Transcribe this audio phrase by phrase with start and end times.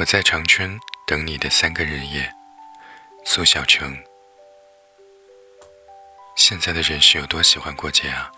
[0.00, 2.32] 我在长春等你的三个日夜，
[3.22, 4.02] 苏小成。
[6.34, 8.32] 现在的人是有多喜欢过节啊？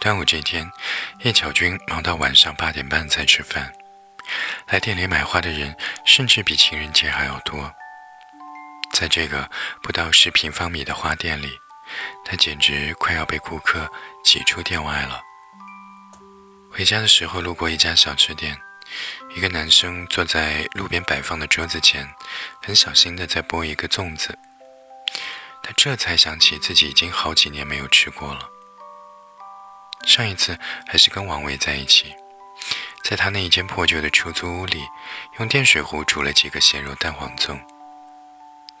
[0.00, 0.68] 端午这天，
[1.20, 3.72] 叶巧君忙到晚上八点半才吃饭。
[4.66, 7.72] 来店里买花的人，甚至比情人节还要多。
[8.92, 9.48] 在这个
[9.84, 11.56] 不到十平方米的花店里，
[12.24, 13.88] 他简直快要被顾客
[14.24, 15.22] 挤出店外了。
[16.72, 18.60] 回家的时候，路过一家小吃店，
[19.34, 22.08] 一个男生坐在路边摆放的桌子前，
[22.60, 24.38] 很小心地在剥一个粽子。
[25.62, 28.48] 他这才想起自己已经好几年没有吃过了。
[30.04, 30.58] 上一次
[30.88, 32.12] 还是跟王维在一起，
[33.04, 34.84] 在他那一间破旧的出租屋里，
[35.38, 37.60] 用电水壶煮了几个鲜肉蛋黄粽。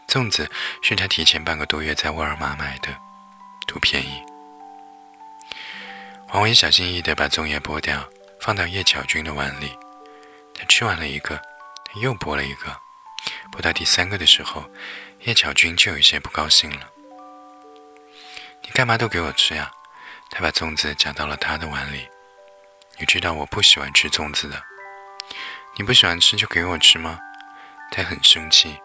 [0.08, 0.50] 粽子
[0.82, 2.88] 是他提前半个多月在沃尔玛买的，
[3.66, 4.20] 图便宜。
[6.32, 8.04] 王维小心翼翼地把粽叶剥掉，
[8.40, 9.78] 放到叶巧君的碗里。
[10.66, 11.40] 吃完了一个，
[11.84, 12.80] 他又剥了一个。
[13.52, 14.68] 剥到第三个的时候，
[15.20, 16.90] 叶巧君就有些不高兴了。
[18.62, 19.70] “你干嘛都给我吃呀？”
[20.30, 22.08] 他把粽子夹到了他的碗里。
[22.98, 24.62] “你知道我不喜欢吃粽子的。
[25.76, 27.18] 你不喜欢吃就给我吃吗？”
[27.92, 28.78] 他很生气，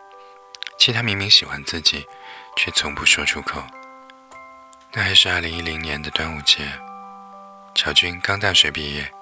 [0.77, 2.05] 其实他明明喜欢自己，
[2.57, 3.65] 却从不说出口。
[4.91, 6.86] 那还是二零一零年的端午节。
[7.77, 9.13] 乔军刚大学毕业，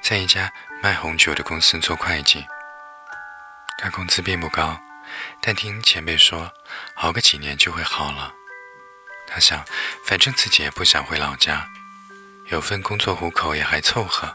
[0.00, 2.46] 在一家卖红酒的公司做会计。
[3.76, 4.80] 他工资并不高，
[5.42, 6.52] 但听前辈说，
[6.94, 8.32] 熬个几年就会好了。
[9.26, 9.64] 他想，
[10.06, 11.68] 反正自己也不想回老家，
[12.52, 14.32] 有份工作糊口也还凑合。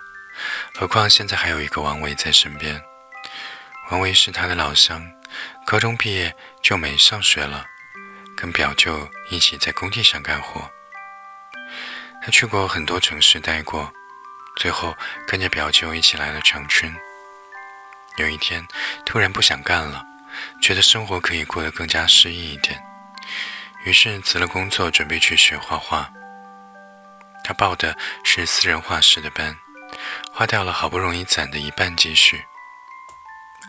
[0.76, 2.84] 何况现在还有一个王维在身边。
[3.92, 5.10] 王维是他的老乡，
[5.66, 7.66] 高中毕业就没上学了，
[8.36, 10.70] 跟表舅一起在工地上干活。
[12.22, 13.92] 他去过很多城市待过，
[14.58, 14.96] 最后
[15.28, 16.94] 跟着表舅一起来了长春。
[18.18, 18.66] 有一天，
[19.06, 20.04] 突然不想干了，
[20.62, 22.82] 觉得生活可以过得更加诗意一点，
[23.86, 26.10] 于是辞了工作，准备去学画画。
[27.44, 29.56] 他报的是私人画室的班，
[30.34, 32.44] 花掉了好不容易攒的一半积蓄。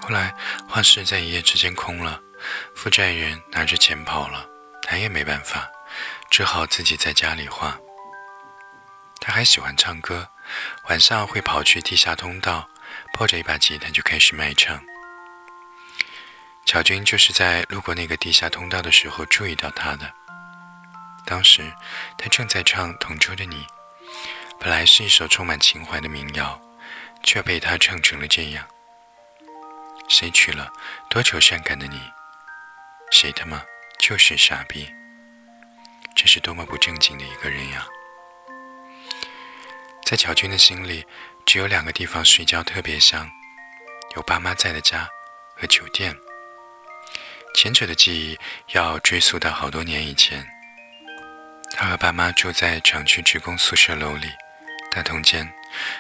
[0.03, 0.35] 后来
[0.69, 2.21] 画室在一夜之间空了，
[2.75, 4.45] 负债人拿着钱跑了，
[4.83, 5.69] 他也没办法，
[6.29, 7.79] 只好自己在家里画。
[9.31, 10.29] 还喜欢唱歌，
[10.89, 12.69] 晚上会跑去地下通道，
[13.15, 14.83] 抱着一把吉他就开始卖唱。
[16.67, 20.13] 乔军就是在路过那个地下通道的时候注意到他的。
[21.25, 21.73] 当时
[22.19, 23.65] 他正在唱《同桌的你》，
[24.59, 26.61] 本来是一首充满情怀的民谣，
[27.23, 28.67] 却被他唱成了这样：
[30.09, 30.71] 谁娶了
[31.09, 32.01] 多愁善感的你？
[33.11, 33.63] 谁他妈
[33.99, 34.93] 就是傻逼？
[36.15, 37.87] 这是多么不正经的一个人呀！
[40.11, 41.07] 在乔军的心里，
[41.47, 43.31] 只有两个地方睡觉特别香：
[44.17, 45.09] 有爸妈在的家
[45.55, 46.13] 和酒店。
[47.55, 48.37] 前者的记忆
[48.73, 50.45] 要追溯到好多年以前。
[51.77, 54.27] 他和爸妈住在厂区职工宿舍楼里，
[54.93, 55.49] 大同间，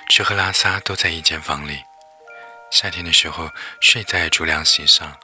[0.09, 1.81] 吃喝拉撒都在一间房里。
[2.73, 3.49] 夏天的时候
[3.81, 5.17] 睡在竹凉席上，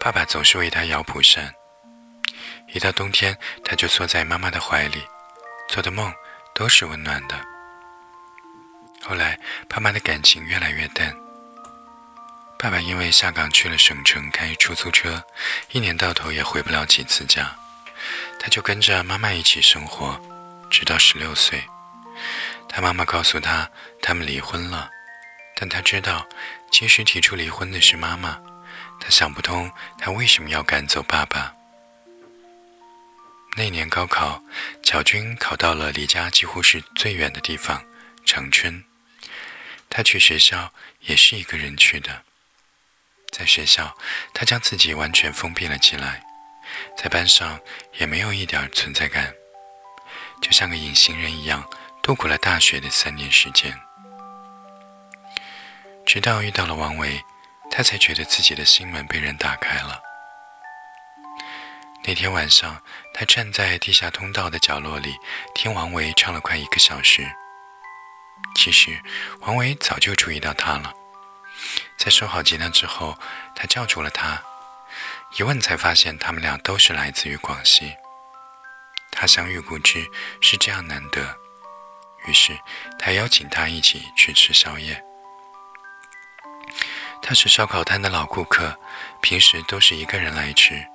[0.00, 1.54] 爸爸总是为他摇蒲扇。
[2.74, 5.00] 一到冬天，他就缩在妈妈的怀里，
[5.68, 6.12] 做的梦
[6.56, 7.55] 都是温暖的。
[9.08, 11.14] 后来，爸妈的感情越来越淡。
[12.58, 15.22] 爸爸因为下岗去了省城开出租车，
[15.70, 17.54] 一年到头也回不了几次家，
[18.40, 20.20] 他就跟着妈妈一起生活，
[20.68, 21.62] 直到十六岁。
[22.68, 23.70] 他妈妈告诉他，
[24.02, 24.90] 他们离婚了，
[25.54, 26.26] 但他知道，
[26.72, 28.36] 其实提出离婚的是妈妈。
[28.98, 31.52] 他想不通，他为什么要赶走爸爸。
[33.56, 34.42] 那年高考，
[34.82, 37.80] 乔军考到了离家几乎是最远的地方——
[38.26, 38.82] 长春。
[39.88, 42.22] 他去学校也是一个人去的，
[43.32, 43.96] 在学校，
[44.34, 46.22] 他将自己完全封闭了起来，
[46.96, 47.60] 在班上
[47.94, 49.34] 也没有一点存在感，
[50.42, 51.68] 就像个隐形人一样
[52.02, 53.78] 度过了大学的三年时间。
[56.04, 57.22] 直到遇到了王维，
[57.70, 60.00] 他才觉得自己的心门被人打开了。
[62.04, 62.80] 那天晚上，
[63.12, 65.16] 他站在地下通道的角落里，
[65.54, 67.28] 听王维唱了快一个小时。
[68.54, 69.00] 其实，
[69.40, 70.92] 王维早就注意到他了。
[71.98, 73.18] 在收好吉他之后，
[73.54, 74.42] 他叫住了他，
[75.36, 77.94] 一问才发现他们俩都是来自于广西。
[79.12, 80.06] 他乡遇故知
[80.40, 81.36] 是这样难得，
[82.26, 82.58] 于是
[82.98, 85.02] 他邀请他一起去吃宵夜。
[87.22, 88.78] 他是烧烤摊的老顾客，
[89.20, 90.86] 平时都是一个人来吃。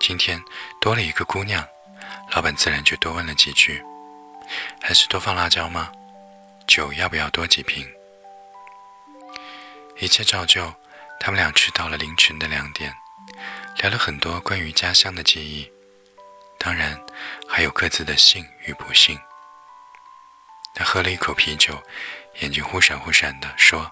[0.00, 0.40] 今天
[0.80, 1.66] 多了一个姑娘，
[2.32, 3.82] 老板自然就多问了几句
[4.80, 5.90] ：“还是多放辣椒吗？”
[6.66, 7.86] 酒要不要多几瓶？
[9.98, 10.72] 一切照旧，
[11.20, 12.92] 他们俩吃到了凌晨的两点，
[13.76, 15.70] 聊了很多关于家乡的记忆，
[16.58, 17.00] 当然
[17.48, 19.18] 还有各自的幸与不幸。
[20.74, 21.80] 他喝了一口啤酒，
[22.40, 23.90] 眼睛忽闪忽闪的说：“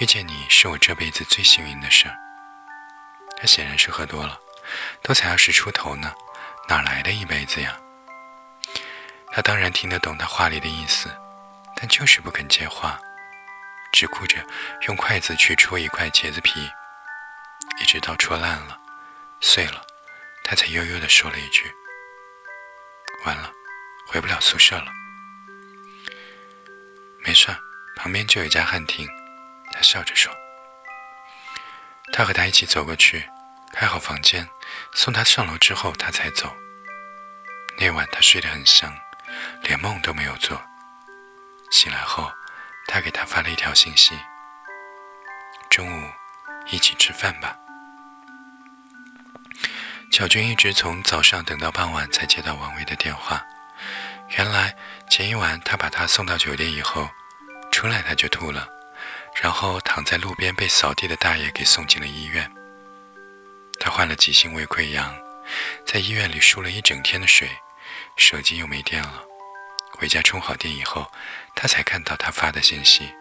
[0.00, 2.06] 遇见你是我这辈子最幸运的事。”
[3.36, 4.38] 他显然是喝多了，
[5.02, 6.14] 都才二十出头呢，
[6.68, 7.76] 哪来的一辈子呀？
[9.32, 11.10] 他当然听得懂他话里的意思，
[11.82, 12.96] 但就是不肯接话，
[13.92, 14.38] 只顾着
[14.82, 16.70] 用筷子去戳一块茄子皮，
[17.80, 18.78] 一直到戳烂了、
[19.40, 19.84] 碎了，
[20.44, 21.68] 他才悠悠地说了一句
[23.26, 23.50] ：“完了，
[24.06, 24.92] 回不了宿舍了。”
[27.26, 27.48] 没事，
[27.96, 29.08] 旁边就有一家汉庭。
[29.72, 30.32] 他笑着说。
[32.12, 33.28] 他和他一起走过去，
[33.72, 34.48] 开好房间，
[34.94, 36.56] 送他上楼之后，他才走。
[37.76, 38.96] 那晚他睡得很香，
[39.62, 40.64] 连梦都没有做。
[41.72, 42.30] 醒来后，
[42.86, 44.16] 他给他发了一条信息
[45.70, 46.10] ：“中午
[46.70, 47.56] 一起吃饭吧。”
[50.12, 53.42] 小军一直从早上等到傍晚才接到王维的电话。
[54.36, 54.76] 原来
[55.08, 57.08] 前一晚他把他送到酒店以后，
[57.72, 58.68] 出来他就吐了。
[59.42, 62.52] 然后躺在路边被扫地的大爷给送进了医院。
[63.80, 65.10] 他患了急性胃溃疡，
[65.86, 67.48] 在医院里输了一整天的水，
[68.18, 69.24] 手机又没电了。
[69.92, 71.10] 回家充好电以后，
[71.54, 73.12] 他才看到他发的信息。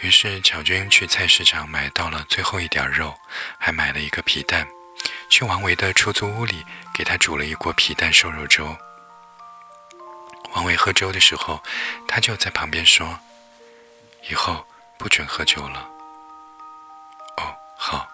[0.00, 3.18] 于是巧君去菜市场买到了最后一点肉，
[3.58, 4.66] 还买了一个皮蛋，
[5.28, 8.76] 去王维的出租屋里给他煮了一锅皮蛋瘦肉粥。
[10.54, 11.62] 王维喝粥的时候，
[12.08, 13.18] 他就在旁边说。
[14.30, 14.64] 以后
[14.98, 15.88] 不准喝酒了。
[17.38, 18.08] 哦，好。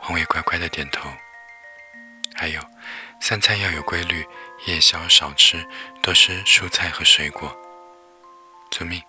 [0.00, 1.10] 王伟乖乖的点头。
[2.36, 2.60] 还有，
[3.20, 4.26] 三餐要有规律，
[4.66, 5.66] 夜宵少吃，
[6.02, 7.56] 多吃蔬菜和水果。
[8.70, 9.02] 遵命。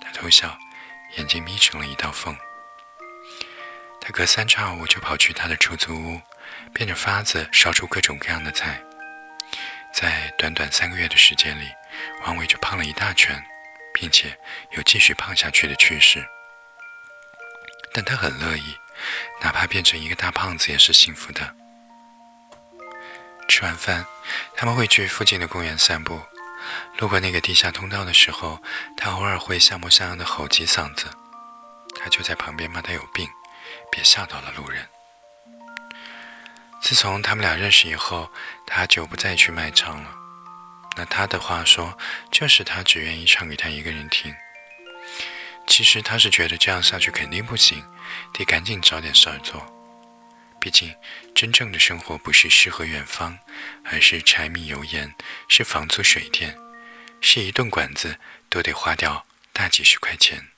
[0.00, 0.56] 他偷笑，
[1.16, 2.36] 眼睛眯成了一道缝。
[4.00, 6.20] 他隔三差五就跑去他的出租屋，
[6.72, 8.80] 变着法子烧出各种各样的菜。
[9.92, 11.68] 在短短三个月的时间里，
[12.24, 13.42] 王伟就胖了一大圈。
[13.94, 14.36] 并且
[14.70, 16.26] 有继续胖下去的趋势，
[17.92, 18.74] 但他很乐意，
[19.42, 21.54] 哪怕变成一个大胖子也是幸福的。
[23.52, 24.06] 吃完饭，
[24.56, 26.22] 他们会去附近的公园散步。
[26.96, 28.62] 路过那个地下通道的时候，
[28.96, 31.04] 他偶尔会像模像样的吼几嗓子，
[31.94, 33.28] 他就在旁边骂他有病，
[33.90, 34.88] 别吓到了路人。
[36.80, 38.32] 自从他们俩认识以后，
[38.66, 40.10] 他就不再去卖唱了。
[40.96, 41.98] 那他的话说，
[42.30, 44.34] 就是他只愿意唱给他一个人听。
[45.66, 47.84] 其实他是觉得这样下去肯定不行，
[48.32, 49.62] 得赶紧找点事儿做。
[50.62, 50.94] 毕竟
[51.34, 53.36] 真正的生活不是诗和远方，
[53.84, 55.12] 而是柴米油盐，
[55.48, 56.56] 是房租水电，
[57.20, 58.16] 是一顿馆子
[58.48, 60.50] 都得花掉大几十块钱。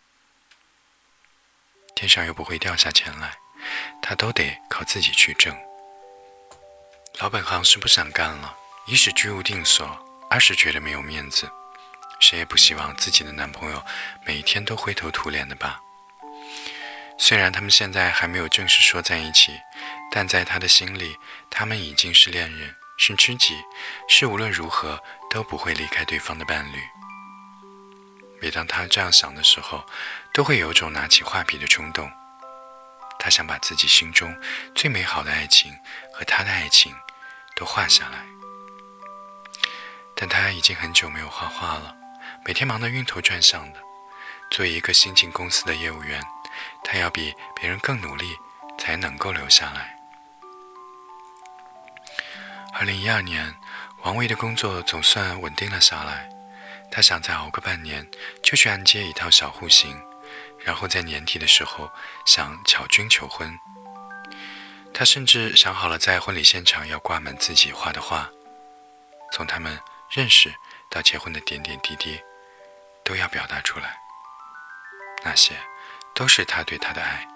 [1.95, 3.33] 天上又不会掉下钱来，
[4.03, 5.57] 他都得靠自己去挣。
[7.19, 8.55] 老本行是不想干了，
[8.87, 9.99] 一是居无定所。
[10.29, 11.51] 二是觉得没有面子，
[12.21, 13.83] 谁也不希望自己的男朋友
[14.27, 15.81] 每天都灰头土脸的吧。
[17.17, 19.53] 虽然他们现在还没有正式说在一起，
[20.11, 21.19] 但在他的心里，
[21.51, 23.57] 他们已经是恋人，是知己，
[24.09, 26.79] 是无论如何都不会离开对方的伴侣。
[28.41, 29.85] 每当他这样想的时候，
[30.33, 32.11] 都会有种拿起画笔的冲动。
[33.19, 34.37] 他想把自己心中
[34.75, 35.73] 最美好的爱情
[36.13, 36.95] 和他的爱情
[37.57, 38.19] 都画下来。
[40.15, 41.97] 但他已经很久没有画画了，
[42.45, 43.81] 每天忙得晕头转向的。
[44.51, 46.23] 作为一个新进公司的业务员，
[46.85, 48.37] 他要比别人更努力，
[48.79, 49.94] 才能够留下来。
[52.75, 53.55] 二零一二年，
[54.03, 56.29] 王维的工作总算稳定了下来，
[56.91, 58.07] 他想再熬个半年，
[58.43, 59.99] 就去按揭一套小户型，
[60.59, 61.91] 然后在年底的时候
[62.27, 63.59] 向巧君求婚。
[64.93, 68.29] 他甚至想好了在婚礼现场要挂满自己画的画，
[69.33, 69.79] 从他们。
[70.11, 70.55] 认识
[70.89, 72.21] 到结婚的点点滴滴，
[73.05, 73.99] 都要表达出来。
[75.25, 75.57] 那些
[76.15, 77.27] 都是他对她的爱。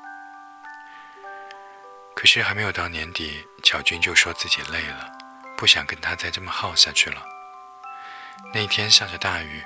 [2.14, 5.17] 可是还没有到年底，巧君就说自己累了，
[5.58, 7.20] 不想跟他再这么耗下去了。
[8.54, 9.64] 那天下着大雨，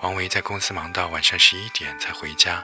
[0.00, 2.62] 王维在公司忙到晚上十一点才回家。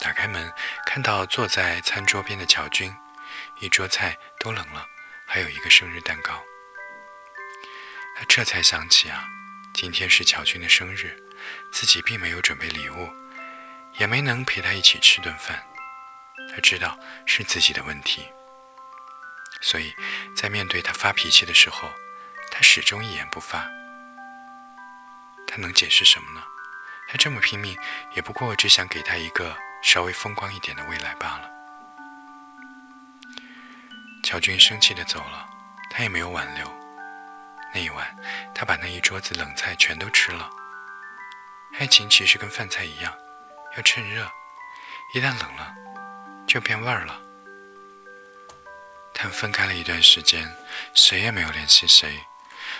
[0.00, 0.50] 打开门，
[0.86, 2.96] 看到坐在餐桌边的乔君，
[3.60, 4.86] 一桌菜都冷了，
[5.26, 6.42] 还有一个生日蛋糕。
[8.16, 9.28] 他这才想起啊，
[9.74, 11.22] 今天是乔军的生日，
[11.70, 13.10] 自己并没有准备礼物，
[13.98, 15.62] 也没能陪他一起吃顿饭。
[16.54, 18.26] 他知道是自己的问题，
[19.60, 19.94] 所以
[20.34, 21.90] 在面对他发脾气的时候，
[22.50, 23.68] 他始终一言不发。
[25.46, 26.42] 他能解释什么呢？
[27.08, 27.78] 他这么拼命，
[28.14, 31.50] 也不过只想给他一个稍微风光一点的未来罢了。
[34.24, 35.46] 乔军生气的走了，
[35.90, 36.66] 他也没有挽留。
[37.74, 38.16] 那一晚，
[38.54, 40.48] 他把那一桌子冷菜全都吃了。
[41.78, 43.12] 爱情其实跟饭菜一样，
[43.76, 44.30] 要趁热，
[45.14, 45.74] 一旦冷了，
[46.46, 47.21] 就变味儿了。
[49.22, 50.52] 他们分开了一段时间，
[50.94, 52.24] 谁也没有联系谁。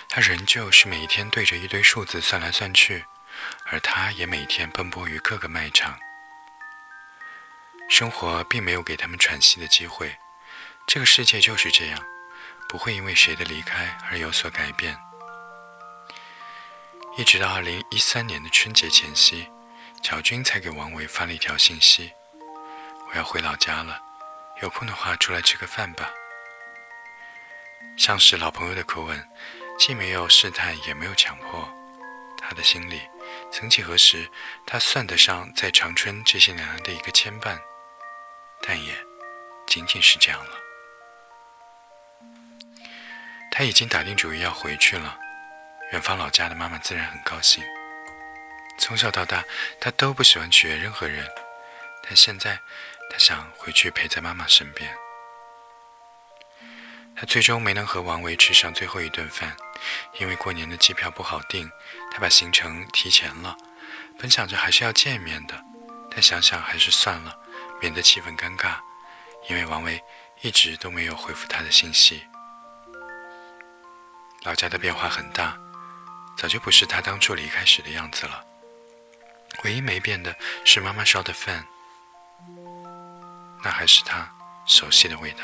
[0.09, 3.05] 他仍旧是每一天对着一堆数字算来算去，
[3.67, 5.97] 而他也每天奔波于各个卖场。
[7.89, 10.17] 生活并没有给他们喘息的机会，
[10.85, 12.03] 这个世界就是这样，
[12.67, 14.99] 不会因为谁的离开而有所改变。
[17.17, 19.47] 一直到二零一三年的春节前夕，
[20.03, 22.11] 乔军才给王维发了一条信息
[23.07, 24.01] ：“我要回老家了，
[24.61, 26.11] 有空的话出来吃个饭吧。”
[27.97, 29.27] 像是老朋友的口吻，
[29.77, 31.67] 既没有试探，也没有强迫。
[32.37, 33.01] 他的心里，
[33.51, 34.29] 曾几何时，
[34.65, 37.57] 他算得上在长春这些年来的一个牵绊。
[38.65, 38.93] 但也
[39.67, 40.57] 仅仅是这样了。
[43.51, 45.17] 他已经打定主意要回去了，
[45.91, 47.63] 远方老家的妈妈自然很高兴。
[48.79, 49.43] 从小到大，
[49.79, 51.27] 他都不喜欢取悦任何人，
[52.03, 52.59] 但现在
[53.09, 54.93] 他想回去陪在妈妈身边。
[57.15, 59.55] 他最终没能和王维吃上最后一顿饭，
[60.19, 61.69] 因为过年的机票不好订，
[62.11, 63.55] 他把行程提前了。
[64.17, 65.63] 本想着还是要见面的，
[66.09, 67.39] 但想想还是算了。
[67.81, 68.77] 免得气氛尴尬，
[69.49, 70.01] 因为王维
[70.41, 72.23] 一直都没有回复他的信息。
[74.43, 75.57] 老家的变化很大，
[76.37, 78.41] 早就不是他当初离开时的样子了。
[79.65, 81.67] 唯一没变的是妈妈烧的饭，
[83.61, 84.31] 那还是他
[84.65, 85.43] 熟悉的味道。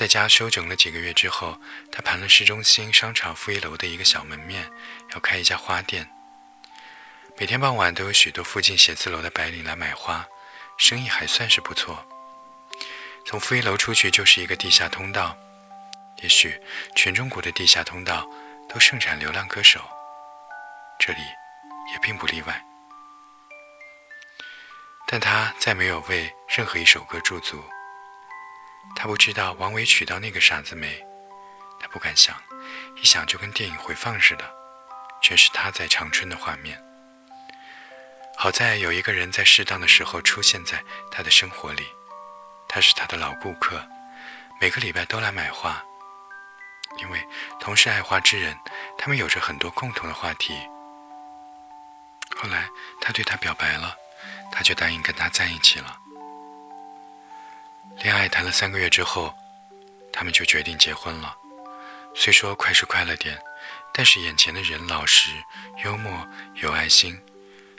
[0.00, 1.60] 在家休整了几个月之后，
[1.92, 4.72] 他盘了市中心商场负一楼的一个小门面，
[5.12, 6.08] 要开一家花店。
[7.36, 10.26] 每天傍晚都有许多附近写字楼的白领来买花，
[10.78, 12.02] 生意还算是不错。
[13.26, 15.36] 从负一楼出去就是一个地下通道，
[16.22, 16.58] 也许
[16.96, 18.26] 全中国的地下通道
[18.70, 19.82] 都盛产流浪歌手，
[20.98, 21.20] 这里
[21.92, 22.64] 也并不例外。
[25.06, 27.62] 但他再没有为任何一首歌驻足。
[29.02, 31.02] 他不知道王维娶到那个傻子没，
[31.80, 32.36] 他不敢想，
[33.00, 34.44] 一想就跟电影回放似的，
[35.22, 36.78] 全是他在长春的画面。
[38.36, 41.86] 好在有一个人在适当的时候出现在他的生活里，
[42.68, 43.82] 他是他的老顾客，
[44.60, 45.82] 每个礼拜都来买花。
[46.98, 47.26] 因为
[47.58, 48.54] 同是爱花之人，
[48.98, 50.52] 他们有着很多共同的话题。
[52.36, 52.68] 后来
[53.00, 53.96] 他对他表白了，
[54.52, 55.96] 他就答应跟他在一起了。
[58.02, 59.34] 恋爱谈了三个月之后，
[60.10, 61.36] 他们就决定结婚了。
[62.14, 63.38] 虽说快是快了点，
[63.92, 65.30] 但是眼前的人老实、
[65.84, 67.20] 幽默、有爱心。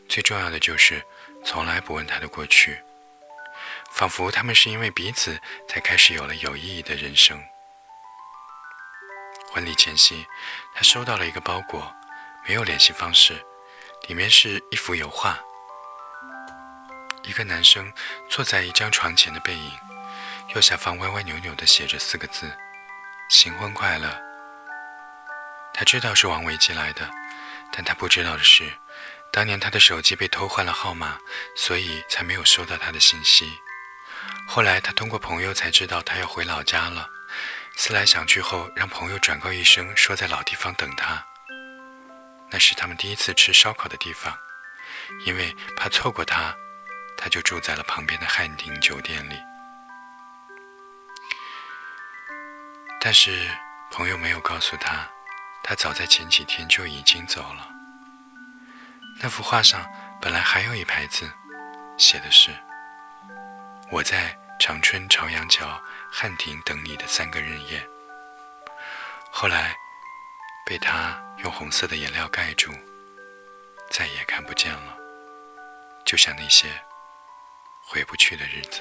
[0.08, 1.04] 最重要的就是
[1.44, 2.80] 从来不问他的过去，
[3.92, 7.44] 仿佛他们是因为彼此才开始有了有意义的人生。
[9.52, 10.28] 婚礼前夕，
[10.76, 11.92] 他收到了一个包裹，
[12.48, 13.44] 没有联系方式，
[14.08, 15.40] 里面是一幅油画，
[17.24, 17.92] 一个男生
[18.30, 19.72] 坐在一张床前的背影，
[20.54, 22.52] 右下方歪歪扭扭的写着四个字
[23.30, 24.22] ：“新婚快乐。”
[25.74, 27.10] 他知道是王维寄来的，
[27.72, 28.72] 但他不知道的是。
[29.32, 31.18] 当年他的手机被偷换了号码，
[31.56, 33.50] 所以才没有收到他的信息。
[34.46, 37.08] 后来他通过朋友才知道他要回老家了，
[37.78, 41.26] 思来想去后，让朋友转告一声，说在老地方等他。
[42.50, 44.38] 那是他们第一次吃烧烤的地方，
[45.26, 46.54] 因为怕错过他，
[47.16, 49.38] 他就住在了旁边的汉庭酒店里。
[53.04, 53.50] 但是
[53.90, 55.10] 朋友没有告诉他，
[55.64, 57.68] 他早在前几天就已经走了。
[59.20, 59.84] 那幅画上
[60.22, 61.28] 本来还有一排字，
[61.98, 62.52] 写的是
[63.90, 65.82] “我在长春朝阳桥
[66.12, 67.84] 汉庭等你的三个日夜”。
[69.34, 69.76] 后来
[70.64, 72.72] 被他用红色的颜料盖住，
[73.90, 74.96] 再也看不见了，
[76.06, 76.70] 就像那些
[77.84, 78.80] 回不去的日子。